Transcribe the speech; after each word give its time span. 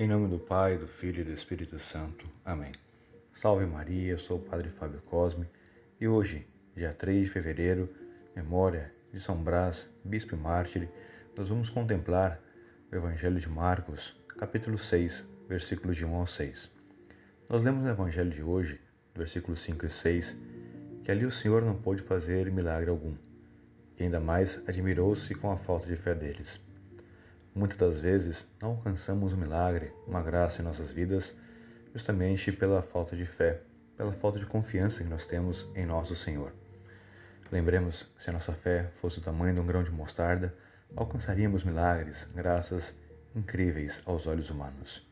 Em 0.00 0.08
nome 0.08 0.28
do 0.28 0.38
Pai, 0.38 0.78
do 0.78 0.88
Filho 0.88 1.20
e 1.20 1.24
do 1.24 1.30
Espírito 1.30 1.78
Santo. 1.78 2.26
Amém. 2.42 2.72
Salve 3.34 3.66
Maria, 3.66 4.16
sou 4.16 4.38
o 4.38 4.40
Padre 4.40 4.70
Fábio 4.70 5.02
Cosme 5.02 5.46
e 6.00 6.08
hoje, 6.08 6.48
dia 6.74 6.94
3 6.94 7.26
de 7.26 7.30
fevereiro, 7.30 7.86
memória 8.34 8.90
de 9.12 9.20
São 9.20 9.36
Brás, 9.36 9.90
bispo 10.02 10.34
e 10.34 10.38
mártir, 10.38 10.88
nós 11.36 11.50
vamos 11.50 11.68
contemplar 11.68 12.40
o 12.90 12.96
Evangelho 12.96 13.38
de 13.38 13.50
Marcos, 13.50 14.18
capítulo 14.38 14.78
6, 14.78 15.22
versículos 15.46 15.98
de 15.98 16.06
1 16.06 16.14
ao 16.14 16.26
6. 16.26 16.70
Nós 17.46 17.62
lemos 17.62 17.84
no 17.84 17.90
Evangelho 17.90 18.30
de 18.30 18.42
hoje, 18.42 18.80
versículos 19.14 19.60
5 19.60 19.84
e 19.84 19.90
6, 19.90 20.34
que 21.04 21.10
ali 21.10 21.26
o 21.26 21.30
Senhor 21.30 21.62
não 21.62 21.76
pôde 21.76 22.00
fazer 22.00 22.50
milagre 22.50 22.88
algum, 22.88 23.14
e 23.98 24.04
ainda 24.04 24.18
mais 24.18 24.62
admirou-se 24.66 25.34
com 25.34 25.50
a 25.50 25.58
falta 25.58 25.86
de 25.86 25.94
fé 25.94 26.14
deles. 26.14 26.58
Muitas 27.60 27.76
das 27.76 28.00
vezes 28.00 28.48
não 28.58 28.70
alcançamos 28.70 29.34
um 29.34 29.36
milagre, 29.36 29.92
uma 30.06 30.22
graça 30.22 30.62
em 30.62 30.64
nossas 30.64 30.90
vidas, 30.92 31.34
justamente 31.92 32.50
pela 32.50 32.80
falta 32.80 33.14
de 33.14 33.26
fé, 33.26 33.58
pela 33.98 34.12
falta 34.12 34.38
de 34.38 34.46
confiança 34.46 35.04
que 35.04 35.10
nós 35.10 35.26
temos 35.26 35.68
em 35.74 35.84
nosso 35.84 36.16
Senhor. 36.16 36.54
Lembremos 37.52 38.10
se 38.18 38.30
a 38.30 38.32
nossa 38.32 38.54
fé 38.54 38.88
fosse 38.94 39.18
o 39.18 39.20
tamanho 39.20 39.54
de 39.54 39.60
um 39.60 39.66
grão 39.66 39.82
de 39.82 39.90
mostarda, 39.90 40.54
alcançaríamos 40.96 41.62
milagres, 41.62 42.26
graças 42.34 42.94
incríveis 43.34 44.00
aos 44.06 44.26
olhos 44.26 44.48
humanos. 44.48 45.06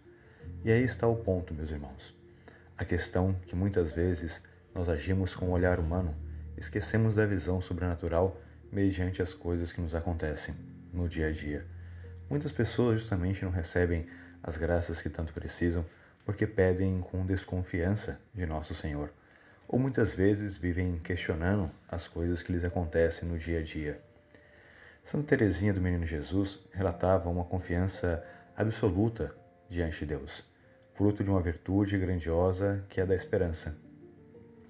E 0.64 0.72
aí 0.72 0.82
está 0.82 1.06
o 1.06 1.16
ponto, 1.16 1.52
meus 1.52 1.70
irmãos. 1.70 2.16
A 2.78 2.84
questão 2.86 3.34
que 3.46 3.54
muitas 3.54 3.92
vezes 3.92 4.42
nós 4.74 4.88
agimos 4.88 5.34
com 5.34 5.50
o 5.50 5.52
olhar 5.52 5.78
humano, 5.78 6.16
esquecemos 6.56 7.14
da 7.14 7.26
visão 7.26 7.60
sobrenatural 7.60 8.40
mediante 8.72 9.20
as 9.20 9.34
coisas 9.34 9.70
que 9.70 9.82
nos 9.82 9.94
acontecem 9.94 10.54
no 10.94 11.06
dia 11.06 11.26
a 11.26 11.30
dia 11.30 11.76
Muitas 12.30 12.52
pessoas 12.52 13.00
justamente 13.00 13.42
não 13.42 13.50
recebem 13.50 14.06
as 14.42 14.58
graças 14.58 15.00
que 15.00 15.08
tanto 15.08 15.32
precisam 15.32 15.84
porque 16.26 16.46
pedem 16.46 17.00
com 17.00 17.24
desconfiança 17.24 18.20
de 18.34 18.44
Nosso 18.44 18.74
Senhor, 18.74 19.10
ou 19.66 19.78
muitas 19.78 20.14
vezes 20.14 20.58
vivem 20.58 20.98
questionando 20.98 21.70
as 21.88 22.06
coisas 22.06 22.42
que 22.42 22.52
lhes 22.52 22.64
acontecem 22.64 23.26
no 23.26 23.38
dia 23.38 23.60
a 23.60 23.62
dia. 23.62 23.98
Santa 25.02 25.24
Teresinha 25.24 25.72
do 25.72 25.80
Menino 25.80 26.04
Jesus 26.04 26.58
relatava 26.70 27.30
uma 27.30 27.46
confiança 27.46 28.22
absoluta 28.54 29.34
diante 29.66 30.00
de 30.00 30.06
Deus, 30.06 30.44
fruto 30.92 31.24
de 31.24 31.30
uma 31.30 31.40
virtude 31.40 31.96
grandiosa 31.96 32.84
que 32.90 33.00
é 33.00 33.06
da 33.06 33.14
esperança. 33.14 33.74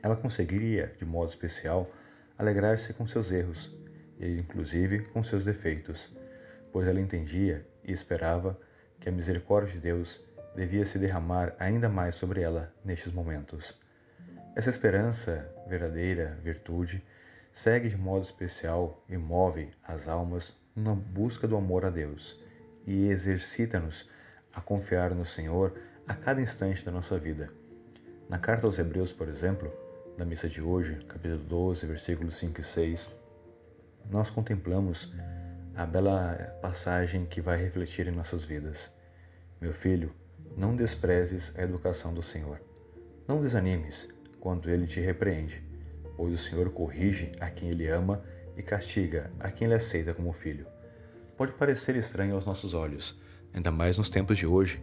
Ela 0.00 0.14
conseguiria, 0.14 0.94
de 0.96 1.04
modo 1.04 1.28
especial, 1.28 1.90
alegrar-se 2.38 2.92
com 2.92 3.04
seus 3.04 3.32
erros, 3.32 3.76
e 4.20 4.38
inclusive 4.38 5.00
com 5.08 5.24
seus 5.24 5.44
defeitos 5.44 6.08
pois 6.72 6.86
ela 6.86 7.00
entendia 7.00 7.66
e 7.84 7.92
esperava 7.92 8.58
que 9.00 9.08
a 9.08 9.12
misericórdia 9.12 9.74
de 9.74 9.80
Deus 9.80 10.20
devia 10.54 10.84
se 10.84 10.98
derramar 10.98 11.54
ainda 11.58 11.88
mais 11.88 12.16
sobre 12.16 12.42
ela 12.42 12.72
nestes 12.84 13.12
momentos. 13.12 13.74
Essa 14.56 14.70
esperança, 14.70 15.48
verdadeira 15.68 16.38
virtude, 16.42 17.04
segue 17.52 17.88
de 17.88 17.96
modo 17.96 18.22
especial 18.22 19.04
e 19.08 19.16
move 19.16 19.70
as 19.84 20.08
almas 20.08 20.54
na 20.74 20.94
busca 20.94 21.46
do 21.46 21.56
amor 21.56 21.84
a 21.84 21.90
Deus 21.90 22.40
e 22.86 23.08
exercita-nos 23.08 24.08
a 24.52 24.60
confiar 24.60 25.14
no 25.14 25.24
Senhor 25.24 25.78
a 26.06 26.14
cada 26.14 26.40
instante 26.40 26.84
da 26.84 26.90
nossa 26.90 27.18
vida. 27.18 27.48
Na 28.28 28.38
carta 28.38 28.66
aos 28.66 28.78
Hebreus, 28.78 29.12
por 29.12 29.28
exemplo, 29.28 29.72
na 30.16 30.24
missa 30.24 30.48
de 30.48 30.60
hoje, 30.60 30.98
capítulo 31.06 31.44
12, 31.44 31.86
versículos 31.86 32.36
5 32.36 32.60
e 32.60 32.64
6, 32.64 33.08
nós 34.10 34.30
contemplamos 34.30 35.12
a 35.78 35.86
bela 35.86 36.58
passagem 36.60 37.24
que 37.24 37.40
vai 37.40 37.56
refletir 37.56 38.08
em 38.08 38.10
nossas 38.10 38.44
vidas. 38.44 38.90
Meu 39.60 39.72
filho, 39.72 40.12
não 40.56 40.74
desprezes 40.74 41.56
a 41.56 41.62
educação 41.62 42.12
do 42.12 42.20
Senhor. 42.20 42.60
Não 43.28 43.40
desanimes 43.40 44.08
quando 44.40 44.68
ele 44.68 44.88
te 44.88 44.98
repreende, 44.98 45.62
pois 46.16 46.32
o 46.32 46.36
Senhor 46.36 46.68
corrige 46.70 47.30
a 47.38 47.48
quem 47.48 47.68
ele 47.68 47.86
ama 47.86 48.24
e 48.56 48.62
castiga 48.62 49.30
a 49.38 49.52
quem 49.52 49.66
ele 49.66 49.76
aceita 49.76 50.12
como 50.12 50.32
filho. 50.32 50.66
Pode 51.36 51.52
parecer 51.52 51.94
estranho 51.94 52.34
aos 52.34 52.44
nossos 52.44 52.74
olhos, 52.74 53.16
ainda 53.54 53.70
mais 53.70 53.96
nos 53.96 54.10
tempos 54.10 54.36
de 54.36 54.48
hoje, 54.48 54.82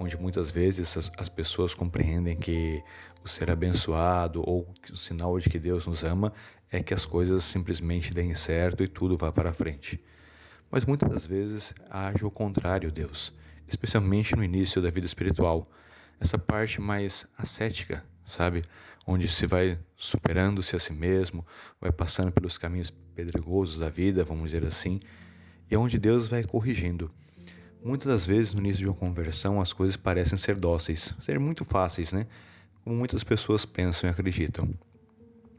onde 0.00 0.16
muitas 0.16 0.50
vezes 0.50 1.12
as, 1.16 1.28
pessoas 1.28 1.72
compreendem 1.72 2.36
que 2.36 2.82
o 3.24 3.28
ser 3.28 3.48
abençoado 3.48 4.42
ou 4.44 4.66
o 4.92 4.96
sinal 4.96 5.38
de 5.38 5.48
que 5.48 5.60
Deus 5.60 5.86
nos 5.86 6.02
ama 6.02 6.32
é 6.68 6.82
que 6.82 6.92
as 6.92 7.06
coisas 7.06 7.44
simplesmente 7.44 8.12
deem 8.12 8.34
certo 8.34 8.82
e 8.82 8.88
tudo 8.88 9.16
vá 9.16 9.30
para 9.30 9.52
frente. 9.52 10.02
Mas 10.72 10.86
muitas 10.86 11.10
das 11.10 11.26
vezes 11.26 11.74
age 11.90 12.24
o 12.24 12.30
contrário, 12.30 12.90
Deus, 12.90 13.30
especialmente 13.68 14.34
no 14.34 14.42
início 14.42 14.80
da 14.80 14.88
vida 14.88 15.04
espiritual. 15.04 15.70
Essa 16.18 16.38
parte 16.38 16.80
mais 16.80 17.26
ascética, 17.36 18.02
sabe? 18.24 18.64
Onde 19.06 19.28
se 19.28 19.46
vai 19.46 19.78
superando-se 19.94 20.74
a 20.74 20.78
si 20.78 20.94
mesmo, 20.94 21.46
vai 21.78 21.92
passando 21.92 22.32
pelos 22.32 22.56
caminhos 22.56 22.90
pedregosos 22.90 23.78
da 23.78 23.90
vida, 23.90 24.24
vamos 24.24 24.50
dizer 24.50 24.66
assim, 24.66 24.98
e 25.70 25.74
é 25.74 25.78
onde 25.78 25.98
Deus 25.98 26.28
vai 26.28 26.42
corrigindo. 26.42 27.12
Muitas 27.84 28.06
das 28.06 28.26
vezes, 28.26 28.54
no 28.54 28.60
início 28.60 28.78
de 28.78 28.86
uma 28.86 28.94
conversão, 28.94 29.60
as 29.60 29.74
coisas 29.74 29.96
parecem 29.96 30.38
ser 30.38 30.54
dóceis, 30.54 31.14
ser 31.20 31.38
muito 31.38 31.66
fáceis, 31.66 32.14
né? 32.14 32.26
Como 32.82 32.96
muitas 32.96 33.22
pessoas 33.22 33.66
pensam 33.66 34.08
e 34.08 34.10
acreditam. 34.10 34.72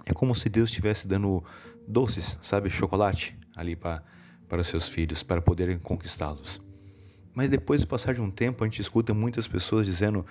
É 0.07 0.13
como 0.13 0.33
se 0.33 0.49
Deus 0.49 0.69
estivesse 0.69 1.07
dando 1.07 1.43
doces, 1.87 2.39
sabe, 2.41 2.67
chocolate 2.71 3.37
ali 3.55 3.75
para 3.75 4.01
para 4.53 4.63
seus 4.63 4.87
filhos, 4.87 5.23
para 5.23 5.41
poderem 5.41 5.79
conquistá-los. 5.79 6.61
Mas 7.33 7.49
depois 7.49 7.81
de 7.81 7.87
passar 7.87 8.13
de 8.13 8.21
um 8.21 8.29
tempo, 8.29 8.63
a 8.63 8.67
gente 8.67 8.83
escuta 8.83 9.11
muitas 9.11 9.47
pessoas 9.47 9.83
dizendo: 9.83 10.23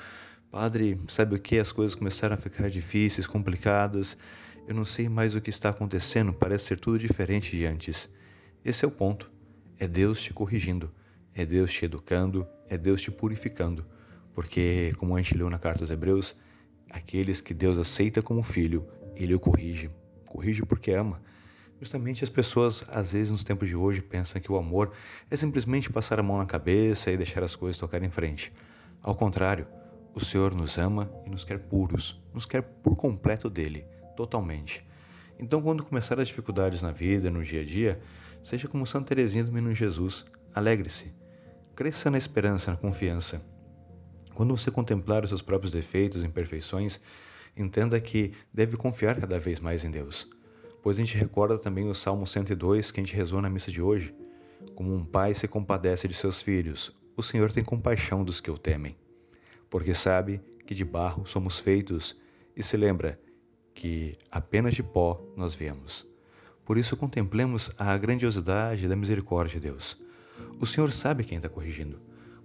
Padre, 0.48 0.96
sabe 1.08 1.34
o 1.34 1.40
que? 1.40 1.58
As 1.58 1.72
coisas 1.72 1.96
começaram 1.96 2.34
a 2.34 2.38
ficar 2.38 2.70
difíceis, 2.70 3.26
complicadas. 3.26 4.16
Eu 4.68 4.76
não 4.76 4.84
sei 4.84 5.08
mais 5.08 5.34
o 5.34 5.40
que 5.40 5.50
está 5.50 5.70
acontecendo, 5.70 6.32
parece 6.32 6.66
ser 6.66 6.78
tudo 6.78 7.00
diferente 7.00 7.56
de 7.56 7.66
antes. 7.66 8.08
Esse 8.64 8.84
é 8.84 8.88
o 8.88 8.92
ponto. 8.92 9.28
É 9.76 9.88
Deus 9.88 10.22
te 10.22 10.32
corrigindo, 10.32 10.88
é 11.34 11.44
Deus 11.44 11.72
te 11.72 11.86
educando, 11.86 12.46
é 12.68 12.78
Deus 12.78 13.02
te 13.02 13.10
purificando. 13.10 13.84
Porque, 14.32 14.92
como 14.98 15.16
a 15.16 15.20
gente 15.20 15.36
leu 15.36 15.50
na 15.50 15.58
carta 15.58 15.82
aos 15.82 15.90
Hebreus, 15.90 16.36
aqueles 16.88 17.40
que 17.40 17.52
Deus 17.52 17.76
aceita 17.76 18.22
como 18.22 18.40
filho, 18.44 18.86
ele 19.16 19.34
o 19.34 19.40
corrige. 19.40 19.90
Corrige 20.26 20.64
porque 20.64 20.92
ama. 20.92 21.20
Justamente 21.82 22.22
as 22.22 22.30
pessoas, 22.30 22.84
às 22.92 23.12
vezes, 23.12 23.32
nos 23.32 23.42
tempos 23.42 23.68
de 23.68 23.74
hoje, 23.74 24.00
pensam 24.00 24.40
que 24.40 24.52
o 24.52 24.56
amor 24.56 24.92
é 25.28 25.36
simplesmente 25.36 25.90
passar 25.90 26.20
a 26.20 26.22
mão 26.22 26.38
na 26.38 26.46
cabeça 26.46 27.10
e 27.10 27.16
deixar 27.16 27.42
as 27.42 27.56
coisas 27.56 27.76
tocarem 27.76 28.06
em 28.06 28.10
frente. 28.10 28.52
Ao 29.02 29.16
contrário, 29.16 29.66
o 30.14 30.24
Senhor 30.24 30.54
nos 30.54 30.78
ama 30.78 31.10
e 31.26 31.28
nos 31.28 31.42
quer 31.42 31.58
puros, 31.58 32.22
nos 32.32 32.46
quer 32.46 32.62
por 32.62 32.94
completo 32.94 33.50
dele, 33.50 33.84
totalmente. 34.16 34.86
Então, 35.40 35.60
quando 35.60 35.84
começar 35.84 36.20
as 36.20 36.28
dificuldades 36.28 36.82
na 36.82 36.92
vida, 36.92 37.32
no 37.32 37.42
dia 37.42 37.62
a 37.62 37.64
dia, 37.64 38.00
seja 38.44 38.68
como 38.68 38.86
Santa 38.86 39.08
Teresinha 39.08 39.42
do 39.42 39.50
Menino 39.50 39.74
Jesus, 39.74 40.24
alegre-se. 40.54 41.12
Cresça 41.74 42.12
na 42.12 42.16
esperança, 42.16 42.70
na 42.70 42.76
confiança. 42.76 43.42
Quando 44.36 44.56
você 44.56 44.70
contemplar 44.70 45.24
os 45.24 45.30
seus 45.30 45.42
próprios 45.42 45.72
defeitos 45.72 46.22
imperfeições, 46.22 47.00
entenda 47.56 48.00
que 48.00 48.34
deve 48.54 48.76
confiar 48.76 49.18
cada 49.18 49.40
vez 49.40 49.58
mais 49.58 49.84
em 49.84 49.90
Deus 49.90 50.30
pois 50.82 50.96
a 50.96 51.00
gente 51.00 51.16
recorda 51.16 51.56
também 51.56 51.88
o 51.88 51.94
Salmo 51.94 52.26
102 52.26 52.90
que 52.90 53.00
a 53.00 53.04
gente 53.04 53.14
rezou 53.14 53.40
na 53.40 53.48
missa 53.48 53.70
de 53.70 53.80
hoje. 53.80 54.14
Como 54.74 54.94
um 54.94 55.04
pai 55.04 55.32
se 55.32 55.46
compadece 55.46 56.08
de 56.08 56.14
seus 56.14 56.42
filhos, 56.42 56.94
o 57.16 57.22
Senhor 57.22 57.52
tem 57.52 57.64
compaixão 57.64 58.24
dos 58.24 58.40
que 58.40 58.50
o 58.50 58.58
temem, 58.58 58.96
porque 59.70 59.94
sabe 59.94 60.40
que 60.66 60.74
de 60.74 60.84
barro 60.84 61.24
somos 61.24 61.58
feitos 61.58 62.20
e 62.56 62.62
se 62.62 62.76
lembra 62.76 63.18
que 63.74 64.16
apenas 64.30 64.74
de 64.74 64.82
pó 64.82 65.22
nós 65.36 65.54
viemos. 65.54 66.06
Por 66.64 66.78
isso 66.78 66.96
contemplemos 66.96 67.70
a 67.78 67.96
grandiosidade 67.96 68.88
da 68.88 68.96
misericórdia 68.96 69.60
de 69.60 69.68
Deus. 69.68 70.00
O 70.60 70.66
Senhor 70.66 70.92
sabe 70.92 71.24
quem 71.24 71.36
está 71.36 71.48
corrigindo. 71.48 72.00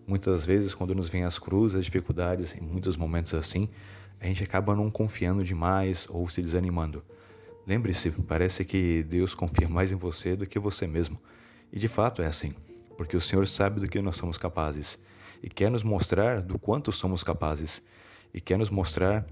Muitas 0.06 0.46
vezes, 0.46 0.74
quando 0.74 0.96
nos 0.96 1.10
vêm 1.10 1.24
as 1.24 1.38
cruzes, 1.38 1.78
as 1.78 1.86
dificuldades, 1.86 2.56
em 2.56 2.62
muitos 2.62 2.96
momentos 2.96 3.34
assim, 3.34 3.70
a 4.20 4.26
gente 4.26 4.44
acaba 4.44 4.76
não 4.76 4.90
confiando 4.90 5.44
demais 5.44 6.08
ou 6.10 6.28
se 6.28 6.42
desanimando. 6.42 7.04
Lembre-se, 7.68 8.12
parece 8.12 8.64
que 8.64 9.04
Deus 9.04 9.36
confia 9.36 9.68
mais 9.68 9.92
em 9.92 9.96
você 9.96 10.38
do 10.38 10.48
que 10.48 10.58
você 10.58 10.88
mesmo. 10.88 11.20
E 11.70 11.78
de 11.78 11.90
fato 11.90 12.22
é 12.22 12.26
assim, 12.26 12.56
porque 12.98 13.18
o 13.18 13.20
Senhor 13.20 13.46
sabe 13.46 13.82
do 13.82 13.90
que 13.90 14.02
nós 14.02 14.16
somos 14.16 14.38
capazes 14.38 14.98
e 15.44 15.50
quer 15.50 15.70
nos 15.70 15.84
mostrar 15.84 16.42
do 16.42 16.58
quanto 16.58 16.94
somos 16.94 17.24
capazes 17.24 17.84
e 18.34 18.40
quer 18.40 18.58
nos 18.58 18.70
mostrar 18.70 19.28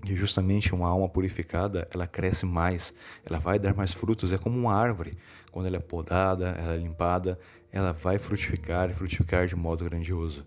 que 0.00 0.16
justamente 0.16 0.74
uma 0.74 0.88
alma 0.88 1.08
purificada, 1.08 1.86
ela 1.92 2.06
cresce 2.06 2.46
mais, 2.46 2.94
ela 3.24 3.38
vai 3.38 3.58
dar 3.58 3.74
mais 3.74 3.92
frutos, 3.92 4.32
é 4.32 4.38
como 4.38 4.58
uma 4.58 4.74
árvore, 4.74 5.12
quando 5.50 5.66
ela 5.66 5.76
é 5.76 5.80
podada, 5.80 6.48
ela 6.58 6.74
é 6.74 6.76
limpada, 6.76 7.38
ela 7.72 7.92
vai 7.92 8.18
frutificar 8.18 8.90
e 8.90 8.92
frutificar 8.92 9.46
de 9.46 9.54
modo 9.54 9.84
grandioso. 9.84 10.44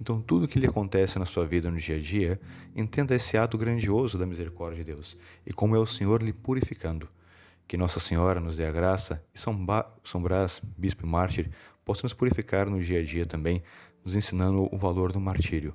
Então, 0.00 0.20
tudo 0.20 0.48
que 0.48 0.58
lhe 0.58 0.66
acontece 0.66 1.18
na 1.18 1.24
sua 1.24 1.46
vida 1.46 1.70
no 1.70 1.78
dia 1.78 1.96
a 1.96 2.00
dia, 2.00 2.40
entenda 2.74 3.14
esse 3.14 3.36
ato 3.36 3.56
grandioso 3.56 4.18
da 4.18 4.26
misericórdia 4.26 4.84
de 4.84 4.92
Deus 4.92 5.16
e 5.46 5.52
como 5.52 5.74
é 5.74 5.78
o 5.78 5.86
Senhor 5.86 6.22
lhe 6.22 6.32
purificando. 6.32 7.08
Que 7.66 7.76
Nossa 7.76 7.98
Senhora 7.98 8.38
nos 8.38 8.56
dê 8.56 8.66
a 8.66 8.70
graça 8.70 9.22
e 9.34 9.40
São, 9.40 9.54
ba 9.54 9.90
São 10.04 10.22
Brás, 10.22 10.62
bispo 10.76 11.04
e 11.04 11.08
mártir, 11.08 11.50
possa 11.84 12.02
nos 12.04 12.12
purificar 12.12 12.68
no 12.68 12.80
dia 12.80 13.00
a 13.00 13.04
dia 13.04 13.26
também, 13.26 13.62
nos 14.04 14.14
ensinando 14.14 14.68
o 14.72 14.78
valor 14.78 15.10
do 15.10 15.20
martírio. 15.20 15.74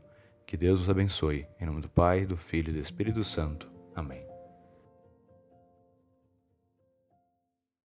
Que 0.51 0.57
Deus 0.57 0.81
os 0.81 0.89
abençoe. 0.89 1.47
Em 1.61 1.65
nome 1.65 1.79
do 1.79 1.87
Pai, 1.87 2.25
do 2.25 2.35
Filho 2.35 2.71
e 2.71 2.73
do 2.73 2.79
Espírito 2.79 3.23
Santo. 3.23 3.71
Amém. 3.95 4.30